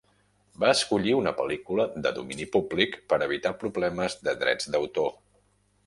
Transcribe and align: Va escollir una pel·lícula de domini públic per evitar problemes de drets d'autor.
Va 0.61 0.69
escollir 0.77 1.13
una 1.17 1.33
pel·lícula 1.41 1.85
de 2.07 2.13
domini 2.17 2.49
públic 2.57 2.99
per 3.13 3.23
evitar 3.29 3.55
problemes 3.65 4.21
de 4.29 4.35
drets 4.47 4.73
d'autor. 4.77 5.15